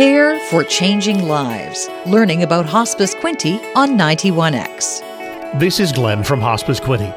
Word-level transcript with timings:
Care 0.00 0.40
for 0.48 0.64
Changing 0.64 1.28
Lives. 1.28 1.90
Learning 2.06 2.42
about 2.42 2.64
Hospice 2.64 3.14
Quinte 3.14 3.60
on 3.76 3.98
91X. 3.98 5.60
This 5.60 5.78
is 5.78 5.92
Glenn 5.92 6.24
from 6.24 6.40
Hospice 6.40 6.80
Quinte. 6.80 7.12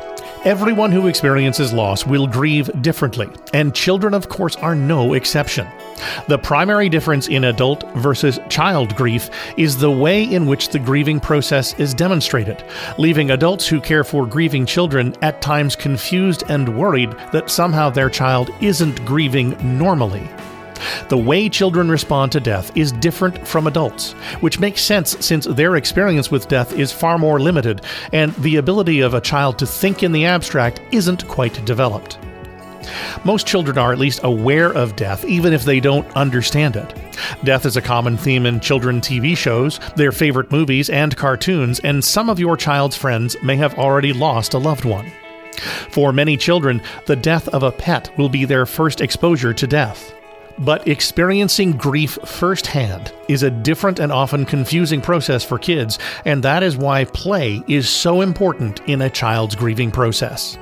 Everyone 0.45 0.91
who 0.91 1.07
experiences 1.07 1.71
loss 1.71 2.05
will 2.05 2.27
grieve 2.27 2.69
differently, 2.81 3.29
and 3.53 3.73
children, 3.73 4.13
of 4.13 4.27
course, 4.27 4.57
are 4.57 4.75
no 4.75 5.13
exception. 5.13 5.65
The 6.27 6.37
primary 6.37 6.89
difference 6.89 7.29
in 7.29 7.45
adult 7.45 7.89
versus 7.93 8.41
child 8.49 8.97
grief 8.97 9.29
is 9.55 9.77
the 9.77 9.89
way 9.89 10.21
in 10.21 10.45
which 10.45 10.67
the 10.67 10.79
grieving 10.79 11.21
process 11.21 11.79
is 11.79 11.93
demonstrated, 11.93 12.65
leaving 12.97 13.31
adults 13.31 13.65
who 13.65 13.79
care 13.79 14.03
for 14.03 14.25
grieving 14.25 14.65
children 14.65 15.15
at 15.21 15.41
times 15.41 15.77
confused 15.77 16.43
and 16.49 16.77
worried 16.77 17.11
that 17.31 17.49
somehow 17.49 17.89
their 17.89 18.09
child 18.09 18.49
isn't 18.59 19.05
grieving 19.05 19.55
normally. 19.79 20.29
The 21.09 21.17
way 21.17 21.49
children 21.49 21.89
respond 21.89 22.31
to 22.31 22.39
death 22.39 22.75
is 22.75 22.91
different 22.91 23.47
from 23.47 23.67
adults, 23.67 24.13
which 24.41 24.59
makes 24.59 24.81
sense 24.81 25.17
since 25.25 25.45
their 25.45 25.75
experience 25.75 26.31
with 26.31 26.47
death 26.47 26.73
is 26.73 26.91
far 26.91 27.17
more 27.17 27.39
limited, 27.39 27.81
and 28.11 28.33
the 28.35 28.57
ability 28.57 29.01
of 29.01 29.13
a 29.13 29.21
child 29.21 29.59
to 29.59 29.65
think 29.65 30.03
in 30.03 30.11
the 30.11 30.25
abstract 30.25 30.81
isn't 30.91 31.27
quite 31.27 31.63
developed. 31.65 32.17
Most 33.23 33.47
children 33.47 33.77
are 33.77 33.93
at 33.93 33.99
least 33.99 34.19
aware 34.23 34.71
of 34.73 34.95
death, 34.95 35.23
even 35.25 35.53
if 35.53 35.63
they 35.63 35.79
don't 35.79 36.07
understand 36.15 36.75
it. 36.75 36.93
Death 37.43 37.65
is 37.65 37.77
a 37.77 37.81
common 37.81 38.17
theme 38.17 38.45
in 38.45 38.59
children 38.59 38.99
TV 38.99 39.37
shows, 39.37 39.79
their 39.95 40.11
favorite 40.11 40.51
movies, 40.51 40.89
and 40.89 41.15
cartoons, 41.15 41.79
and 41.79 42.03
some 42.03 42.29
of 42.29 42.39
your 42.39 42.57
child's 42.57 42.97
friends 42.97 43.35
may 43.41 43.55
have 43.55 43.77
already 43.77 44.13
lost 44.13 44.53
a 44.53 44.57
loved 44.57 44.85
one. 44.85 45.11
For 45.91 46.11
many 46.11 46.35
children, 46.35 46.81
the 47.05 47.15
death 47.15 47.47
of 47.49 47.63
a 47.63 47.71
pet 47.71 48.11
will 48.17 48.29
be 48.29 48.45
their 48.45 48.65
first 48.65 49.01
exposure 49.01 49.53
to 49.53 49.67
death. 49.67 50.13
But 50.59 50.87
experiencing 50.87 51.73
grief 51.73 52.17
firsthand 52.25 53.11
is 53.27 53.43
a 53.43 53.49
different 53.49 53.99
and 53.99 54.11
often 54.11 54.45
confusing 54.45 55.01
process 55.01 55.43
for 55.43 55.57
kids, 55.57 55.97
and 56.25 56.43
that 56.43 56.63
is 56.63 56.77
why 56.77 57.05
play 57.05 57.63
is 57.67 57.89
so 57.89 58.21
important 58.21 58.79
in 58.87 59.01
a 59.01 59.09
child's 59.09 59.55
grieving 59.55 59.91
process. 59.91 60.57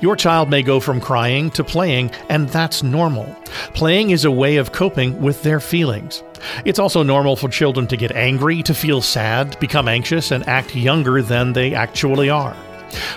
Your 0.00 0.16
child 0.16 0.50
may 0.50 0.62
go 0.62 0.80
from 0.80 1.00
crying 1.00 1.50
to 1.52 1.64
playing, 1.64 2.10
and 2.28 2.48
that's 2.48 2.82
normal. 2.82 3.34
Playing 3.72 4.10
is 4.10 4.24
a 4.24 4.30
way 4.30 4.56
of 4.56 4.72
coping 4.72 5.20
with 5.22 5.42
their 5.42 5.60
feelings. 5.60 6.22
It's 6.64 6.78
also 6.78 7.02
normal 7.02 7.36
for 7.36 7.48
children 7.48 7.86
to 7.86 7.96
get 7.96 8.12
angry, 8.12 8.62
to 8.64 8.74
feel 8.74 9.00
sad, 9.00 9.58
become 9.60 9.88
anxious, 9.88 10.30
and 10.32 10.46
act 10.48 10.74
younger 10.74 11.22
than 11.22 11.52
they 11.52 11.74
actually 11.74 12.28
are. 12.28 12.56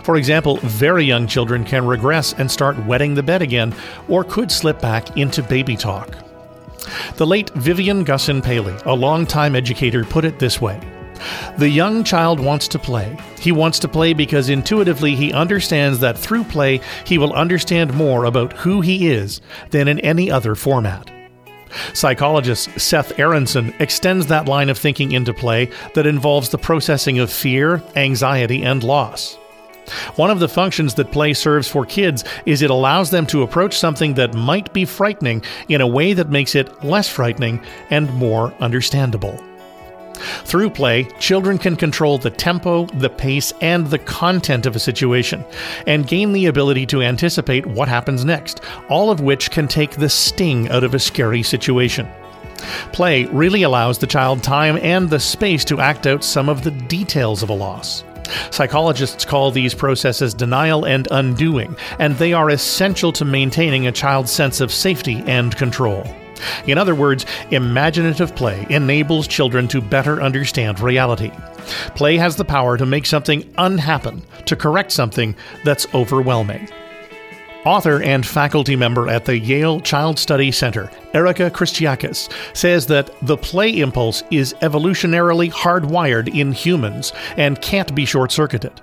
For 0.03 0.17
example, 0.17 0.57
very 0.57 1.03
young 1.03 1.27
children 1.27 1.63
can 1.63 1.85
regress 1.85 2.33
and 2.33 2.49
start 2.49 2.77
wetting 2.85 3.15
the 3.15 3.23
bed 3.23 3.41
again, 3.41 3.75
or 4.07 4.23
could 4.23 4.51
slip 4.51 4.81
back 4.81 5.17
into 5.17 5.43
baby 5.43 5.75
talk. 5.75 6.15
The 7.17 7.27
late 7.27 7.49
Vivian 7.51 8.05
Gussin 8.05 8.43
Paley, 8.43 8.75
a 8.85 8.93
longtime 8.93 9.55
educator, 9.55 10.03
put 10.03 10.25
it 10.25 10.39
this 10.39 10.61
way 10.61 10.79
The 11.57 11.69
young 11.69 12.03
child 12.03 12.39
wants 12.39 12.67
to 12.69 12.79
play. 12.79 13.17
He 13.39 13.51
wants 13.51 13.79
to 13.79 13.87
play 13.87 14.13
because 14.13 14.49
intuitively 14.49 15.15
he 15.15 15.33
understands 15.33 15.99
that 15.99 16.17
through 16.17 16.45
play 16.45 16.81
he 17.05 17.17
will 17.17 17.33
understand 17.33 17.93
more 17.93 18.25
about 18.25 18.53
who 18.53 18.81
he 18.81 19.09
is 19.09 19.41
than 19.71 19.87
in 19.87 19.99
any 19.99 20.31
other 20.31 20.55
format. 20.55 21.11
Psychologist 21.93 22.79
Seth 22.79 23.19
Aronson 23.19 23.73
extends 23.79 24.27
that 24.27 24.47
line 24.47 24.69
of 24.69 24.77
thinking 24.77 25.11
into 25.11 25.33
play 25.33 25.69
that 25.95 26.07
involves 26.07 26.49
the 26.49 26.57
processing 26.57 27.19
of 27.19 27.31
fear, 27.31 27.83
anxiety, 27.95 28.63
and 28.63 28.83
loss. 28.83 29.37
One 30.15 30.29
of 30.29 30.39
the 30.39 30.49
functions 30.49 30.93
that 30.95 31.11
play 31.11 31.33
serves 31.33 31.67
for 31.67 31.85
kids 31.85 32.23
is 32.45 32.61
it 32.61 32.69
allows 32.69 33.09
them 33.09 33.25
to 33.27 33.43
approach 33.43 33.77
something 33.77 34.13
that 34.15 34.33
might 34.33 34.73
be 34.73 34.85
frightening 34.85 35.43
in 35.69 35.81
a 35.81 35.87
way 35.87 36.13
that 36.13 36.29
makes 36.29 36.55
it 36.55 36.83
less 36.83 37.09
frightening 37.09 37.61
and 37.89 38.13
more 38.13 38.53
understandable. 38.59 39.41
Through 40.45 40.71
play, 40.71 41.03
children 41.19 41.57
can 41.57 41.75
control 41.75 42.17
the 42.17 42.31
tempo, 42.31 42.85
the 42.87 43.09
pace, 43.09 43.53
and 43.61 43.87
the 43.87 43.99
content 43.99 44.65
of 44.65 44.75
a 44.75 44.79
situation, 44.79 45.45
and 45.85 46.07
gain 46.07 46.33
the 46.33 46.47
ability 46.47 46.85
to 46.87 47.03
anticipate 47.03 47.65
what 47.65 47.87
happens 47.87 48.25
next, 48.25 48.61
all 48.89 49.11
of 49.11 49.21
which 49.21 49.51
can 49.51 49.67
take 49.67 49.91
the 49.91 50.09
sting 50.09 50.69
out 50.69 50.83
of 50.83 50.95
a 50.95 50.99
scary 50.99 51.43
situation. 51.43 52.07
Play 52.91 53.25
really 53.25 53.63
allows 53.63 53.99
the 53.99 54.07
child 54.07 54.41
time 54.41 54.77
and 54.81 55.09
the 55.09 55.19
space 55.19 55.63
to 55.65 55.79
act 55.79 56.07
out 56.07 56.23
some 56.23 56.49
of 56.49 56.63
the 56.63 56.71
details 56.71 57.43
of 57.43 57.49
a 57.49 57.53
loss. 57.53 58.03
Psychologists 58.51 59.25
call 59.25 59.51
these 59.51 59.73
processes 59.73 60.33
denial 60.33 60.85
and 60.85 61.07
undoing, 61.11 61.75
and 61.99 62.15
they 62.15 62.33
are 62.33 62.49
essential 62.49 63.11
to 63.13 63.25
maintaining 63.25 63.87
a 63.87 63.91
child's 63.91 64.31
sense 64.31 64.61
of 64.61 64.71
safety 64.71 65.23
and 65.25 65.55
control. 65.55 66.03
In 66.65 66.77
other 66.77 66.95
words, 66.95 67.25
imaginative 67.51 68.35
play 68.35 68.65
enables 68.69 69.27
children 69.27 69.67
to 69.69 69.81
better 69.81 70.21
understand 70.21 70.79
reality. 70.79 71.31
Play 71.95 72.17
has 72.17 72.35
the 72.35 72.45
power 72.45 72.77
to 72.77 72.85
make 72.85 73.05
something 73.05 73.51
unhappen, 73.57 74.21
to 74.45 74.55
correct 74.55 74.91
something 74.91 75.35
that's 75.63 75.87
overwhelming. 75.93 76.69
Author 77.67 78.01
and 78.01 78.25
faculty 78.25 78.77
member 78.77 79.09
at 79.09 79.25
the 79.25 79.37
Yale 79.37 79.81
Child 79.81 80.17
Study 80.17 80.53
Center, 80.53 80.89
Erica 81.13 81.51
Christakis, 81.51 82.31
says 82.55 82.87
that 82.87 83.13
the 83.21 83.35
play 83.35 83.81
impulse 83.81 84.23
is 84.31 84.53
evolutionarily 84.61 85.51
hardwired 85.51 86.33
in 86.33 86.53
humans 86.53 87.11
and 87.35 87.61
can't 87.61 87.93
be 87.93 88.05
short 88.05 88.31
circuited. 88.31 88.79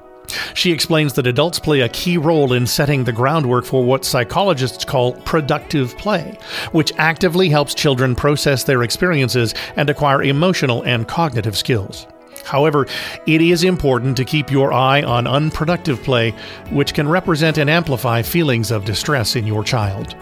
She 0.53 0.71
explains 0.71 1.15
that 1.15 1.27
adults 1.27 1.59
play 1.59 1.81
a 1.81 1.89
key 1.89 2.19
role 2.19 2.53
in 2.53 2.67
setting 2.67 3.05
the 3.05 3.12
groundwork 3.12 3.65
for 3.65 3.83
what 3.83 4.05
psychologists 4.05 4.84
call 4.84 5.15
productive 5.22 5.97
play, 5.97 6.39
which 6.72 6.93
actively 6.99 7.49
helps 7.49 7.72
children 7.72 8.15
process 8.15 8.65
their 8.65 8.83
experiences 8.83 9.55
and 9.77 9.89
acquire 9.89 10.22
emotional 10.22 10.83
and 10.83 11.09
cognitive 11.09 11.56
skills. 11.56 12.06
However, 12.44 12.87
it 13.27 13.41
is 13.41 13.65
important 13.65 14.16
to 14.19 14.25
keep 14.25 14.50
your 14.50 14.72
eye 14.72 15.03
on 15.03 15.27
unproductive 15.27 16.03
play, 16.03 16.32
which 16.71 16.94
can 16.94 17.09
represent 17.09 17.59
and 17.59 17.71
amplify 17.71 18.22
feelings 18.22 18.71
of 18.71 18.84
distress 18.84 19.37
in 19.37 19.47
your 19.47 19.65
child. 19.65 20.15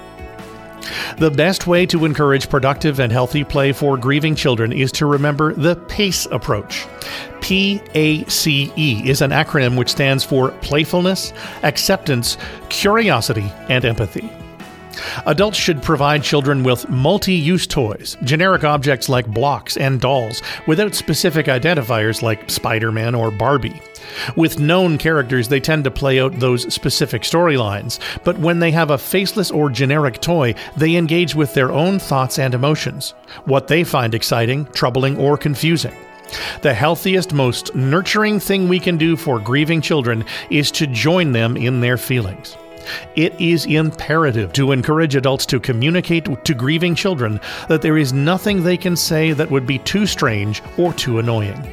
The 1.19 1.31
best 1.31 1.67
way 1.67 1.87
to 1.87 2.05
encourage 2.05 2.49
productive 2.49 2.99
and 2.99 3.13
healthy 3.13 3.45
play 3.45 3.73
for 3.73 3.97
grieving 3.97 4.35
children 4.35 4.73
is 4.73 4.91
to 4.93 5.07
remember 5.07 5.55
the 5.55 5.77
PACE 5.77 6.27
approach. 6.27 6.87
PACE 7.41 8.47
is 8.47 9.21
an 9.21 9.31
acronym 9.31 9.77
which 9.77 9.91
stands 9.91 10.25
for 10.25 10.51
playfulness, 10.61 11.33
acceptance, 11.63 12.37
curiosity, 12.69 13.53
and 13.69 13.85
empathy. 13.85 14.29
Adults 15.27 15.59
should 15.59 15.83
provide 15.83 16.23
children 16.23 16.63
with 16.63 16.89
multi 16.89 17.35
use 17.35 17.67
toys, 17.67 18.17
generic 18.25 18.65
objects 18.65 19.09
like 19.09 19.27
blocks 19.27 19.77
and 19.77 20.01
dolls, 20.01 20.43
without 20.67 20.95
specific 20.95 21.47
identifiers 21.47 22.23
like 22.23 22.51
Spider 22.51 22.93
Man 22.93 23.15
or 23.15 23.31
Barbie. 23.31 23.81
With 24.37 24.61
known 24.61 24.99
characters, 24.99 25.49
they 25.49 25.61
tend 25.61 25.85
to 25.85 25.91
play 25.91 26.21
out 26.21 26.39
those 26.39 26.73
specific 26.73 27.23
storylines, 27.23 27.99
but 28.25 28.39
when 28.39 28.59
they 28.59 28.71
have 28.71 28.91
a 28.91 28.99
faceless 28.99 29.51
or 29.51 29.71
generic 29.71 30.21
toy, 30.21 30.55
they 30.77 30.97
engage 30.97 31.35
with 31.35 31.55
their 31.55 31.73
own 31.73 31.99
thoughts 31.99 32.39
and 32.39 32.55
emotions, 32.55 33.15
what 33.45 33.69
they 33.69 33.85
find 33.85 34.15
exciting, 34.15 34.67
troubling, 34.67 35.17
or 35.17 35.37
confusing. 35.37 35.95
The 36.63 36.75
healthiest, 36.75 37.33
most 37.33 37.75
nurturing 37.75 38.41
thing 38.41 38.69
we 38.69 38.81
can 38.81 38.97
do 38.97 39.17
for 39.17 39.39
grieving 39.39 39.81
children 39.81 40.25
is 40.51 40.71
to 40.73 40.87
join 40.87 41.33
them 41.33 41.57
in 41.57 41.81
their 41.81 41.99
feelings. 41.99 42.57
It 43.17 43.39
is 43.41 43.67
imperative 43.67 44.53
to 44.55 44.73
encourage 44.73 45.17
adults 45.17 45.47
to 45.47 45.61
communicate 45.61 46.45
to 46.45 46.55
grieving 46.55 46.95
children 46.95 47.41
that 47.69 47.83
there 47.83 47.99
is 47.99 48.13
nothing 48.13 48.63
they 48.63 48.77
can 48.77 48.97
say 48.97 49.33
that 49.33 49.51
would 49.51 49.67
be 49.67 49.79
too 49.79 50.07
strange 50.07 50.63
or 50.77 50.93
too 50.93 51.19
annoying. 51.19 51.73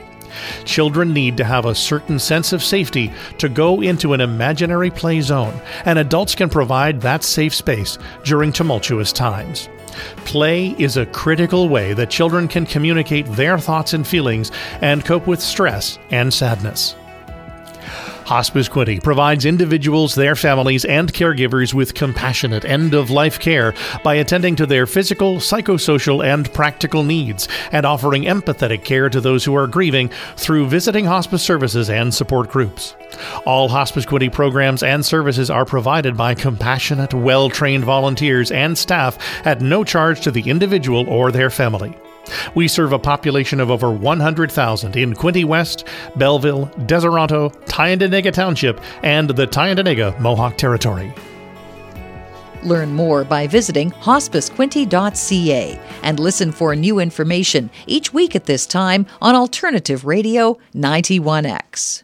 Children 0.66 1.14
need 1.14 1.38
to 1.38 1.44
have 1.44 1.66
a 1.66 1.76
certain 1.76 2.20
sense 2.20 2.54
of 2.54 2.64
safety 2.64 3.12
to 3.38 3.50
go 3.50 3.82
into 3.82 4.14
an 4.14 4.22
imaginary 4.22 4.90
play 4.90 5.22
zone, 5.22 5.60
and 5.86 6.00
adults 6.00 6.36
can 6.36 6.50
provide 6.50 7.02
that 7.02 7.24
safe 7.24 7.54
space 7.54 7.98
during 8.24 8.52
tumultuous 8.52 9.12
times. 9.12 9.70
Play 10.18 10.76
is 10.78 10.98
a 10.98 11.06
critical 11.08 11.68
way 11.68 11.94
that 11.94 12.10
children 12.10 12.48
can 12.48 12.66
communicate 12.66 13.26
their 13.34 13.58
thoughts 13.58 13.94
and 13.94 14.08
feelings 14.08 14.52
and 14.82 15.04
cope 15.04 15.28
with 15.28 15.42
stress 15.42 15.98
and 16.12 16.34
sadness. 16.34 16.96
Hospice 18.26 18.70
Quinte 18.70 19.02
provides 19.02 19.46
individuals, 19.46 20.16
their 20.16 20.36
families, 20.36 20.86
and 20.86 21.12
caregivers 21.12 21.74
with 21.74 21.94
compassionate 21.94 22.66
end 22.66 22.94
of 22.94 23.10
life 23.10 23.40
care 23.40 23.74
by 24.04 24.16
attending 24.16 24.56
to 24.58 24.66
their 24.66 24.86
physical, 24.86 25.38
psychosocial, 25.38 26.24
and 26.24 26.52
practical 26.54 27.04
needs 27.04 27.48
and 27.72 27.86
offering 27.86 28.24
empathetic 28.24 28.84
care 28.84 29.10
to 29.10 29.20
those 29.22 29.44
who 29.44 29.56
are 29.56 29.68
grieving 29.68 30.10
through 30.36 30.68
visiting 30.68 31.06
hospice 31.06 31.44
services 31.44 31.90
and 31.90 32.14
support 32.14 32.50
groups. 32.50 32.96
All 33.46 33.70
Hospice 33.70 34.06
Quinte 34.06 34.32
programs 34.32 34.84
and 34.84 35.06
services 35.06 35.50
are 35.50 35.66
provided 35.66 36.16
by 36.16 36.36
compassionate, 36.36 37.14
well 37.14 37.50
trained 37.50 37.84
volunteers 37.84 38.52
and 38.52 38.78
staff 38.78 39.18
at 39.46 39.62
no 39.62 39.84
charge 39.84 40.22
to 40.22 40.32
the 40.32 40.50
individual 40.50 41.08
or 41.10 41.32
their 41.32 41.50
family. 41.50 41.96
We 42.56 42.68
serve 42.68 42.94
a 42.94 43.00
population 43.00 43.60
of 43.60 43.72
over 43.72 43.92
100,000 43.92 44.96
in 44.96 45.14
Quinte 45.14 45.46
West, 45.46 45.86
Belleville, 46.16 46.68
Deseronto, 46.86 47.52
Tyendinaga 47.66 48.32
Township, 48.32 48.82
and 49.04 49.30
the 49.30 49.48
Tyendinaga 49.48 50.20
Mohawk 50.20 50.58
Territory. 50.58 51.14
Learn 52.64 52.94
more 52.94 53.24
by 53.24 53.48
visiting 53.48 53.92
hospicequinte.ca 53.92 55.80
and 56.04 56.20
listen 56.20 56.52
for 56.52 56.76
new 56.76 57.00
information 57.00 57.70
each 57.88 58.14
week 58.14 58.36
at 58.36 58.46
this 58.46 58.66
time 58.66 59.06
on 59.22 59.36
Alternative 59.36 60.06
Radio 60.06 60.58
91X. 60.76 62.04